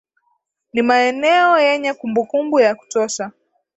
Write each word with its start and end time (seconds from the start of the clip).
Ni 0.73 0.81
maeneo 0.81 1.59
yenye 1.59 1.93
kumbukumbu 1.93 2.59
ya 2.59 2.75
kutosha 2.75 3.31